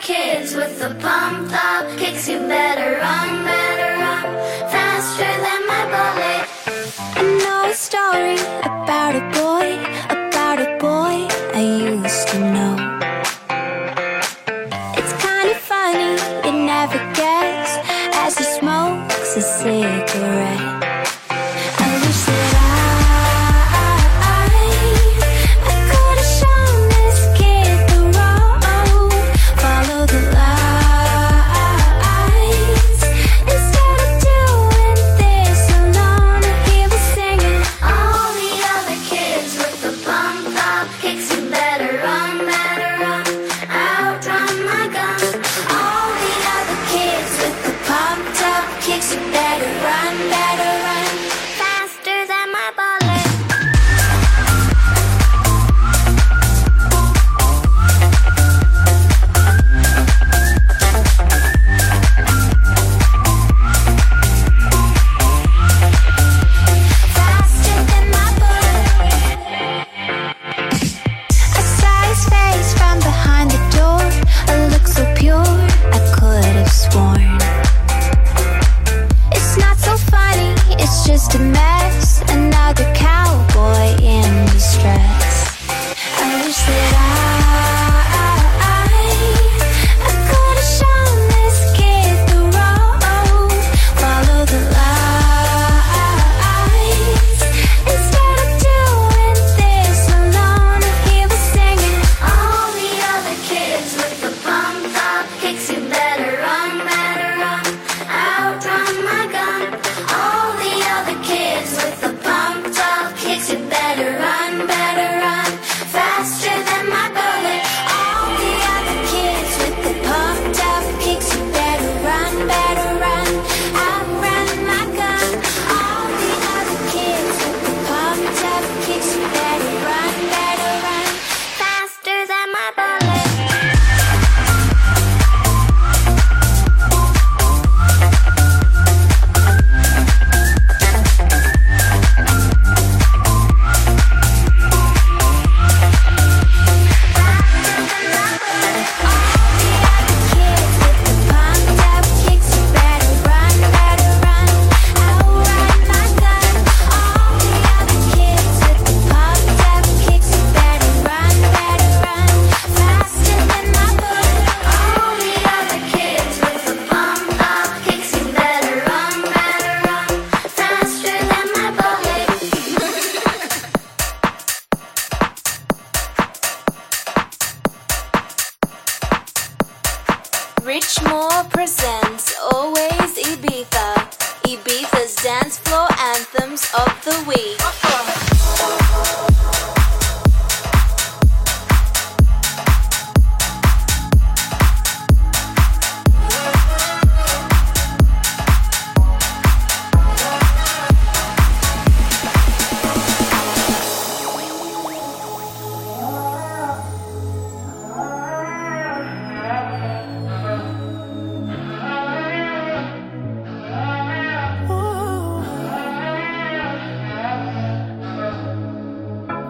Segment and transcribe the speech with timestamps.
[0.00, 2.28] kids with the pump up kicks.
[2.28, 4.26] You better run, better run,
[4.70, 6.46] faster than my bullet.
[7.18, 9.45] I story about a boy.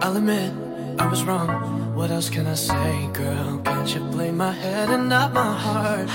[0.07, 0.53] I'll admit
[1.01, 1.97] I was wrong.
[1.97, 3.61] What else can I say, girl?
[3.65, 6.09] Can't you blame my head and not my heart?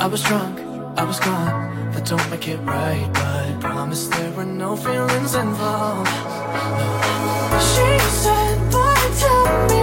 [0.00, 0.60] I was drunk,
[0.96, 1.90] I was gone.
[1.90, 6.08] That don't make it right, but promise there were no feelings involved.
[7.72, 7.88] She
[8.22, 9.79] said, but tell me."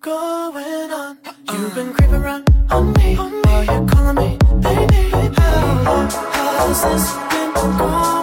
[0.00, 1.16] Going on?
[1.52, 4.94] You've been creeping around on me while you're calling me, baby.
[5.36, 6.08] How,
[6.58, 8.21] how's this been going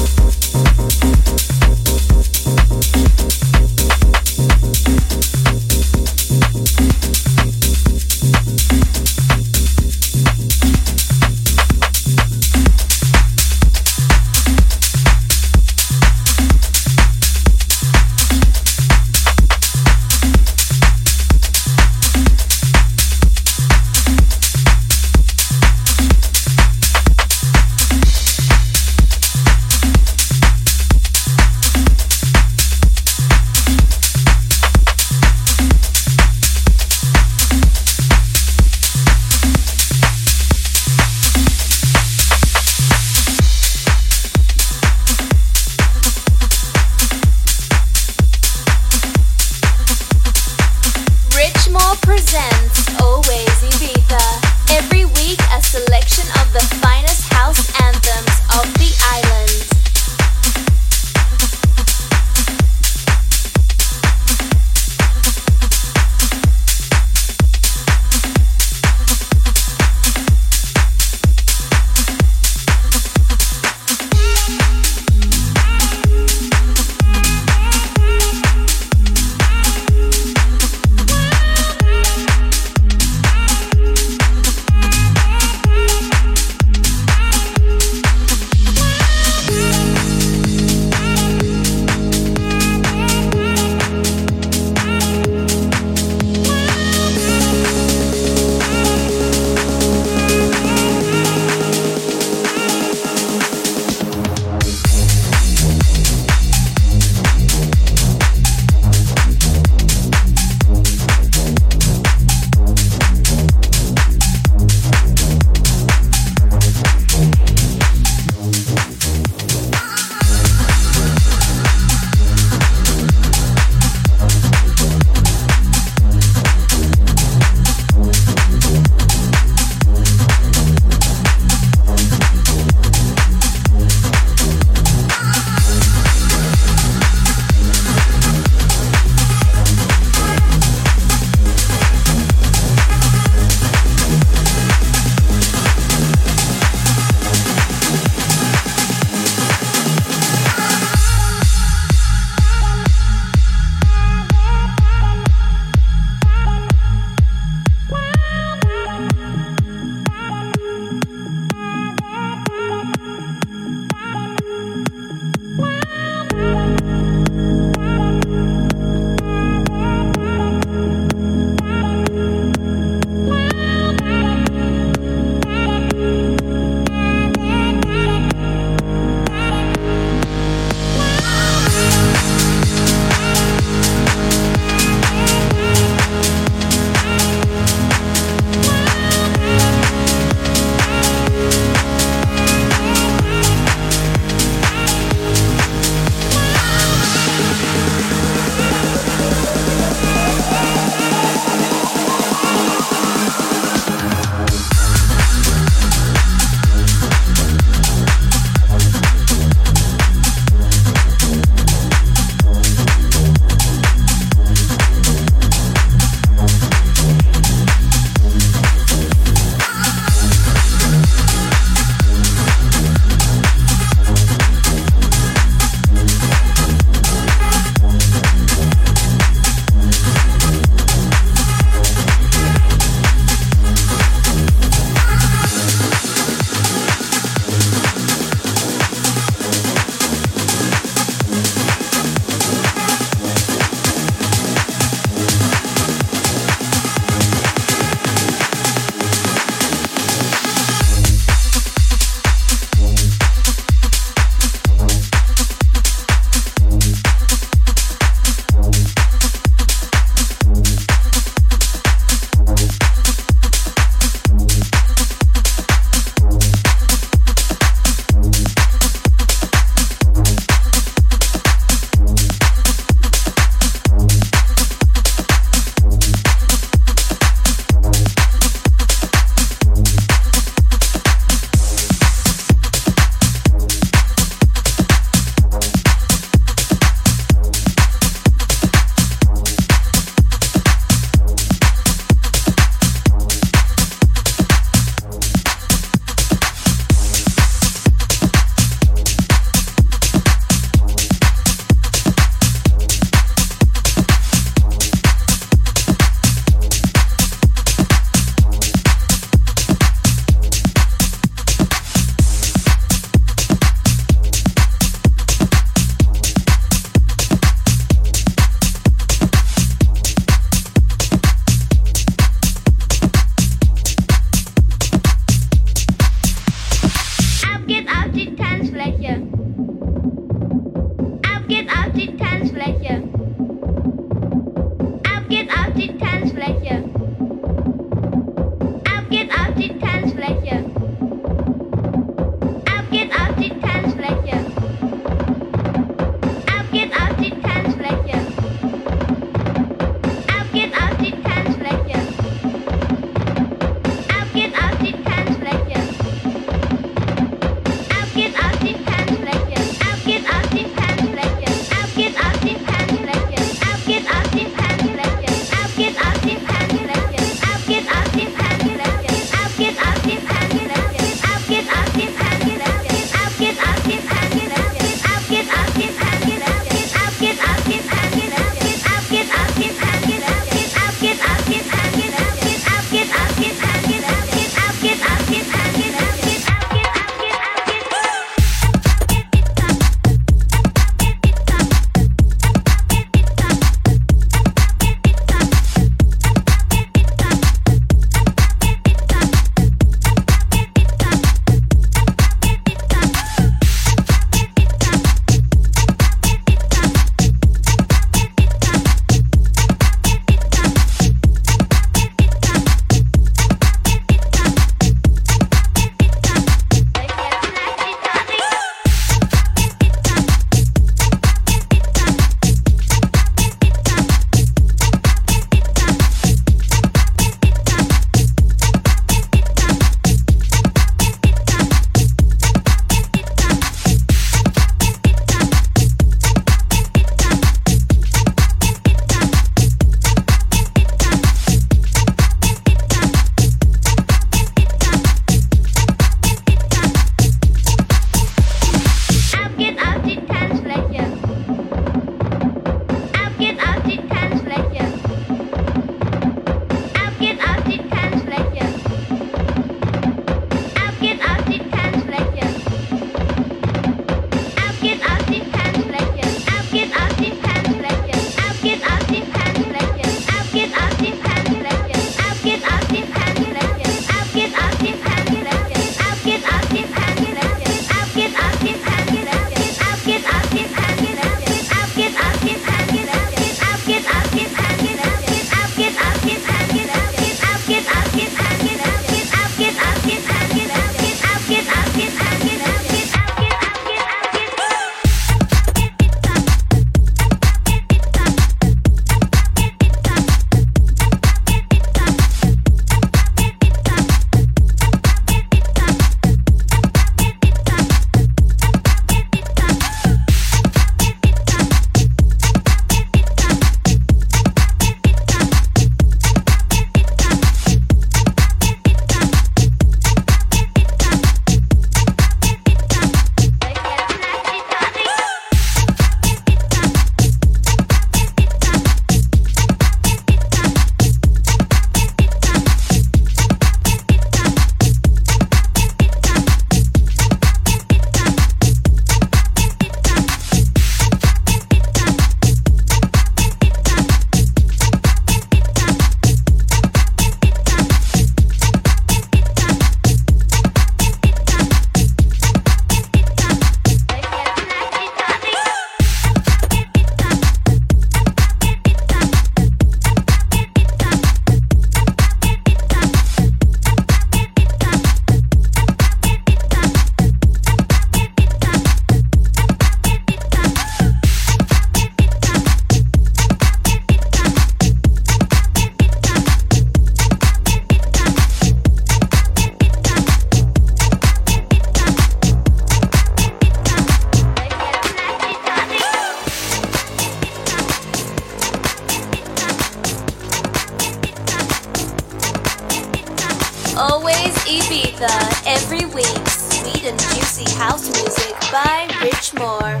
[595.86, 600.00] every week sweet and juicy house music by Rich Moore.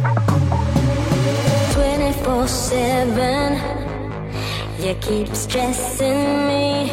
[1.74, 3.54] 24 7,
[4.80, 6.90] you keep stressing me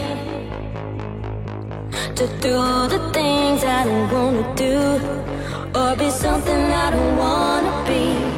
[2.13, 2.55] to do
[2.93, 4.79] the things I don't wanna do
[5.73, 8.32] or be something I don't wanna be.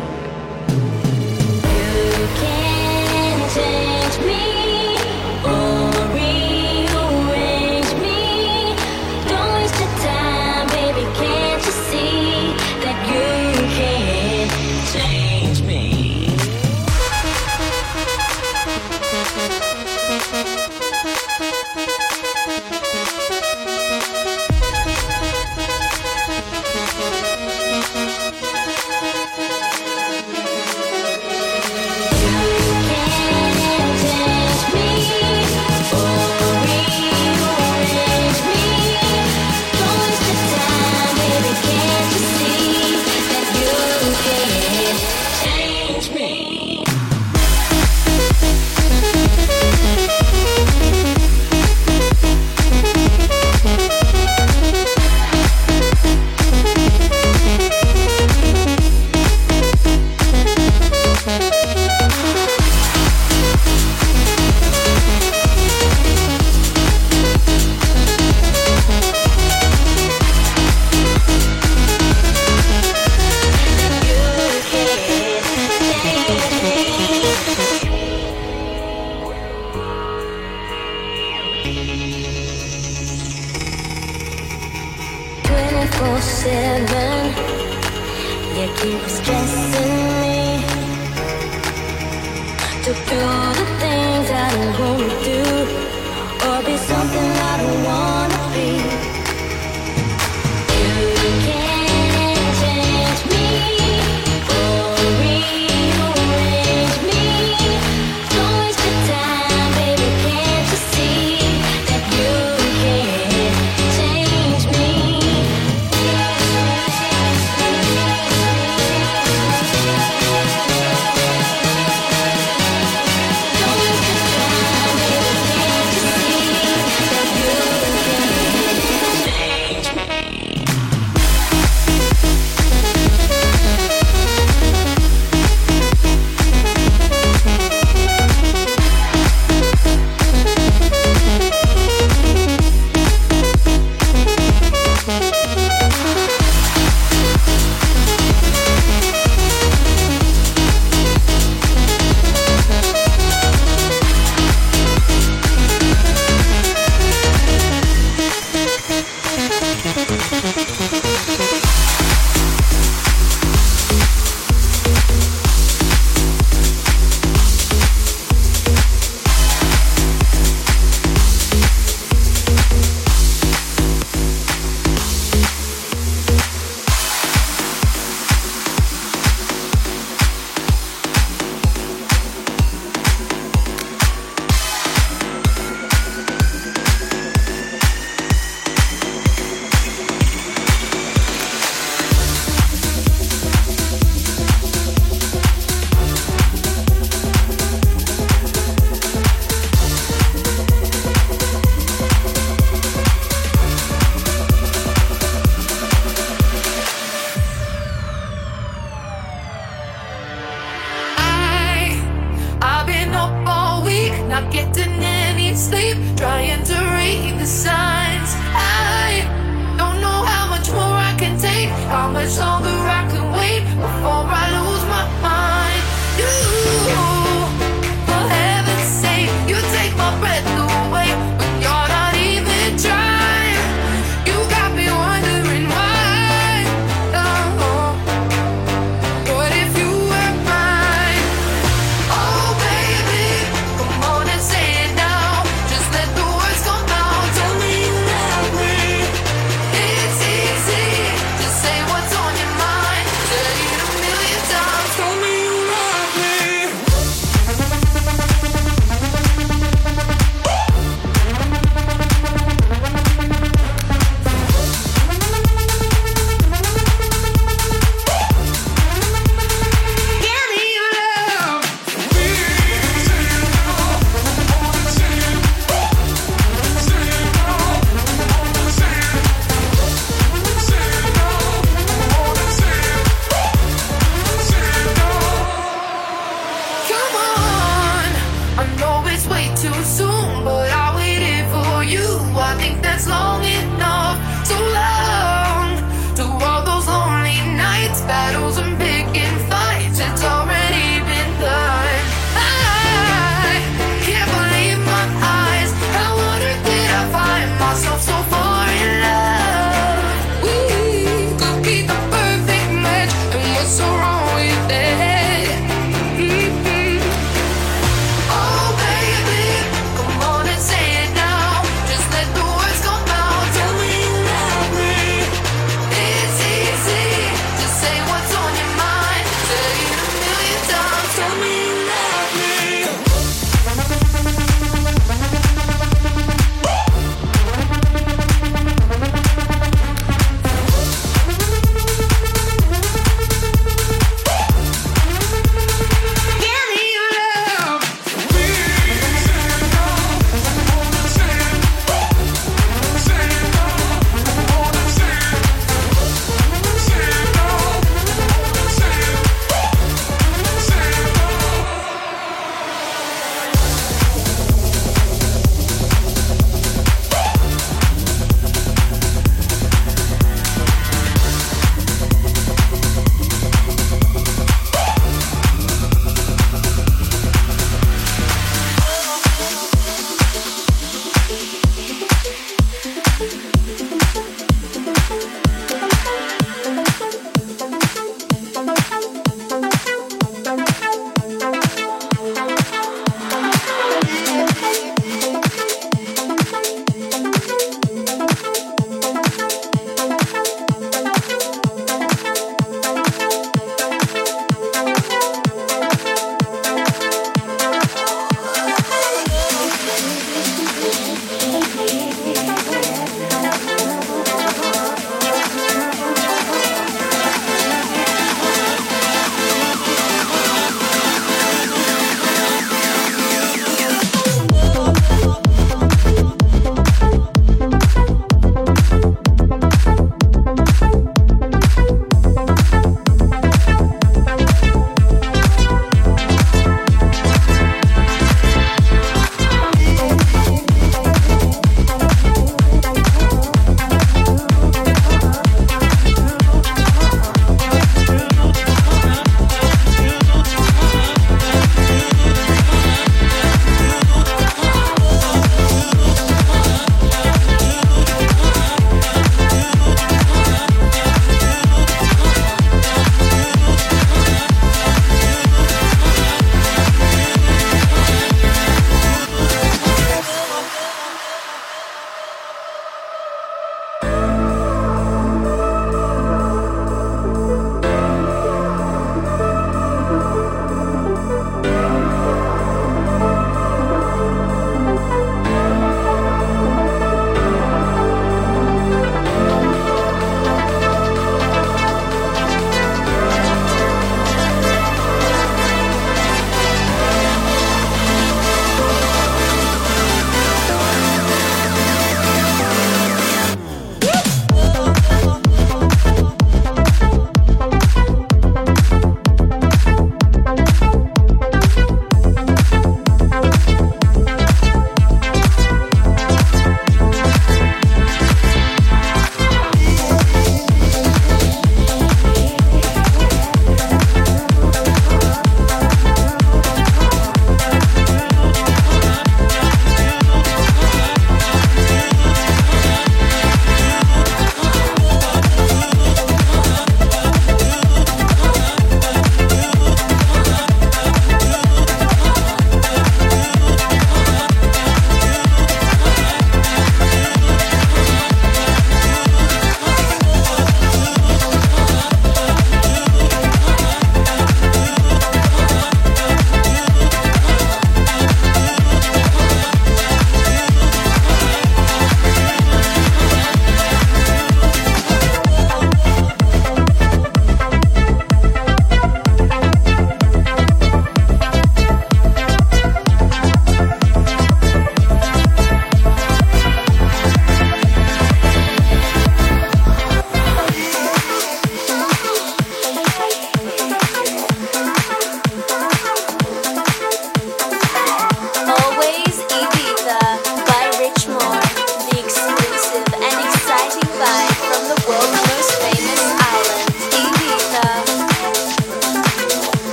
[92.85, 95.44] to do the things I don't want to do.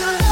[0.00, 0.29] Would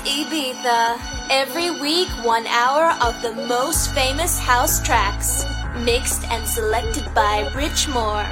[0.00, 0.98] Ibiza.
[1.30, 5.44] Every week, one hour of the most famous house tracks,
[5.84, 8.24] mixed and selected by Rich Moore.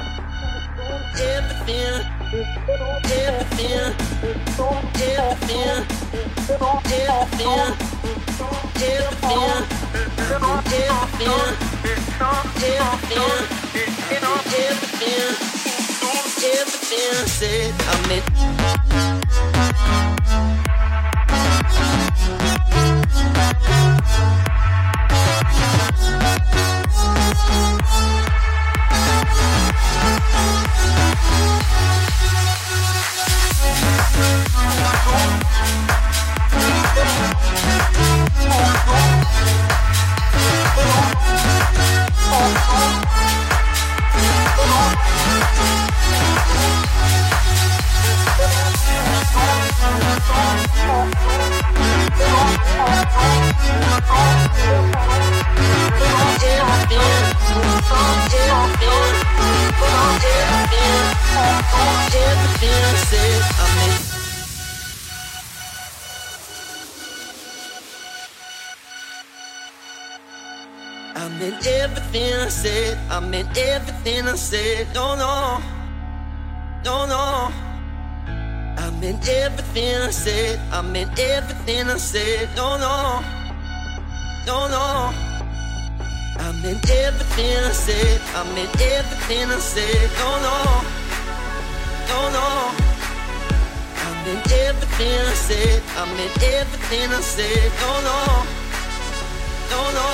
[80.79, 82.47] I meant everything I said.
[82.55, 83.19] No, no,
[84.47, 85.11] no, no.
[86.39, 88.21] I meant everything I said.
[88.33, 90.09] I meant everything I said.
[90.19, 90.55] No, no,
[92.07, 92.47] no, no.
[93.91, 95.83] I meant everything I said.
[95.99, 97.71] I meant everything I said.
[97.83, 98.17] No, no,
[99.71, 100.07] no, no.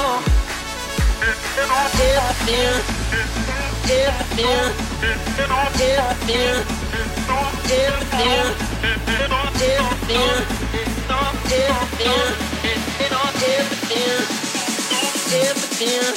[1.85, 2.73] Everything,
[3.93, 4.73] everything,
[5.37, 6.84] everything,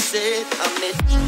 [0.08, 1.18] said I meant.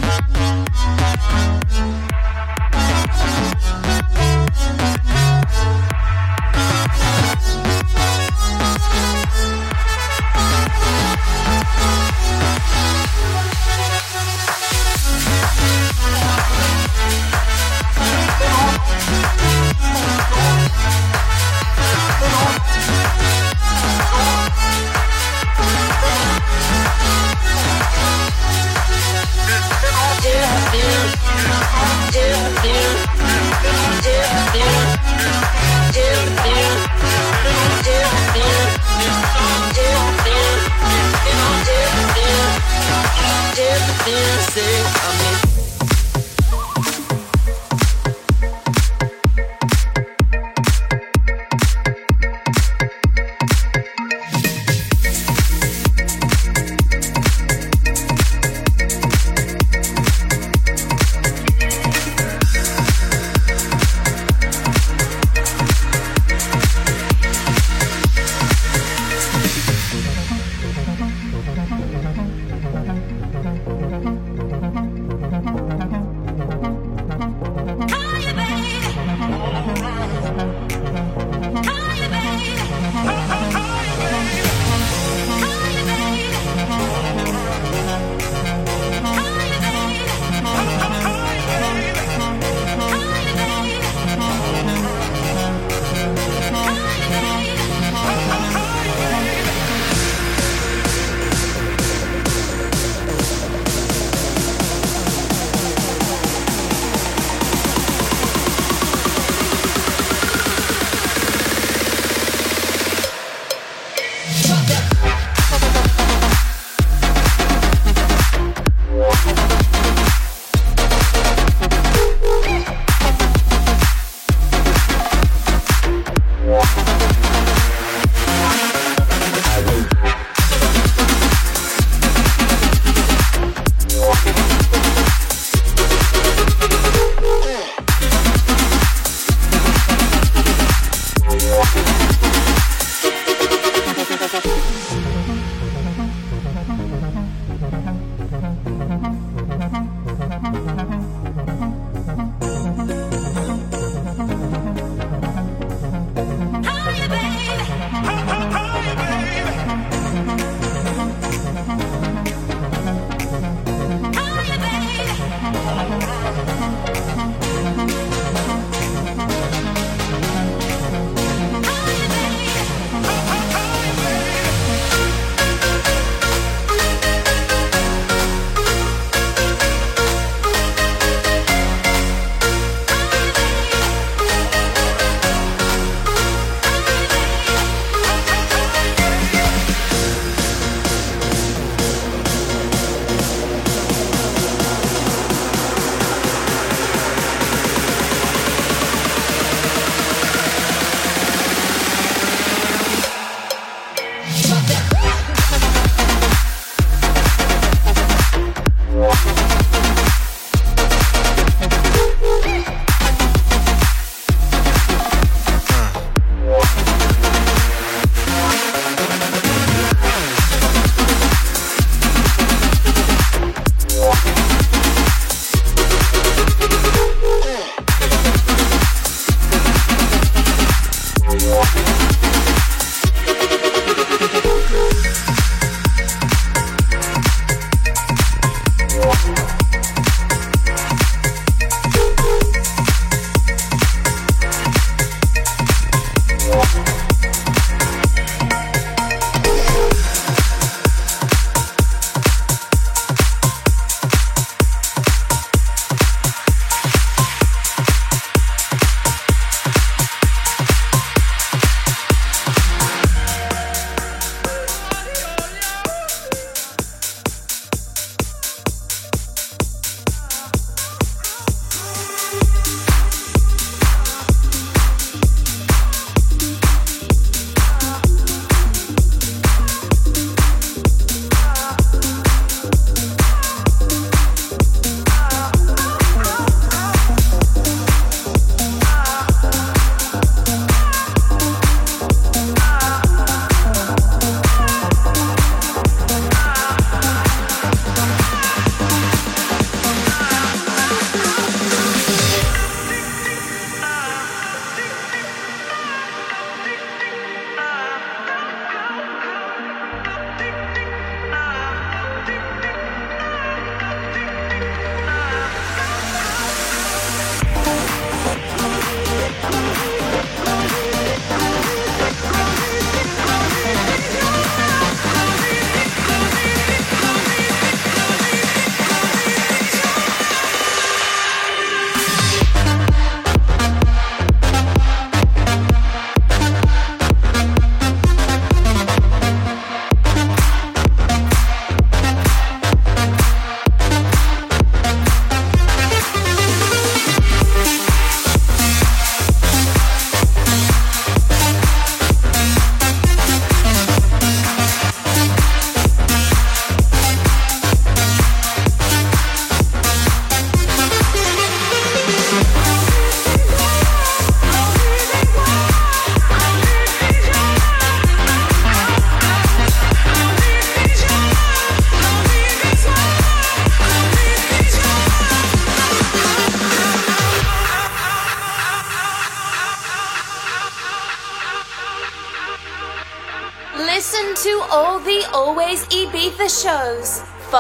[44.53, 44.80] sim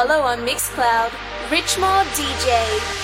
[0.00, 1.10] Follow on Mixcloud,
[1.50, 2.99] Richmore DJ.